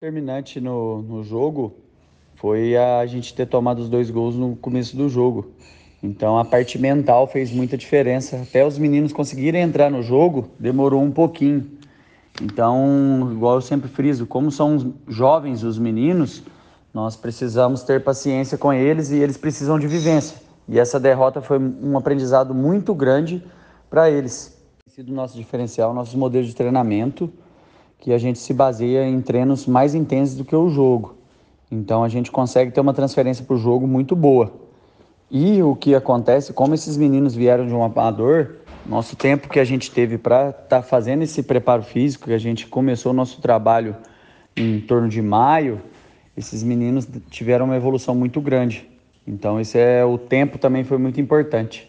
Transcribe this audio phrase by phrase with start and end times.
[0.00, 1.74] determinante no, no jogo
[2.36, 5.50] foi a gente ter tomado os dois gols no começo do jogo.
[6.00, 8.36] Então a parte mental fez muita diferença.
[8.36, 11.68] Até os meninos conseguirem entrar no jogo, demorou um pouquinho.
[12.40, 16.44] Então, igual eu sempre friso, como são jovens os meninos,
[16.94, 20.36] nós precisamos ter paciência com eles e eles precisam de vivência.
[20.68, 23.44] E essa derrota foi um aprendizado muito grande
[23.90, 24.56] para eles.
[24.84, 27.28] Tem sido nosso diferencial, nossos modelos de treinamento
[27.98, 31.16] que a gente se baseia em treinos mais intensos do que o jogo.
[31.70, 34.52] Então a gente consegue ter uma transferência para o jogo muito boa.
[35.30, 39.64] E o que acontece, como esses meninos vieram de um amador, nosso tempo que a
[39.64, 43.40] gente teve para estar tá fazendo esse preparo físico, que a gente começou o nosso
[43.40, 43.94] trabalho
[44.56, 45.80] em torno de maio,
[46.36, 48.88] esses meninos tiveram uma evolução muito grande.
[49.26, 51.88] Então esse é o tempo também foi muito importante.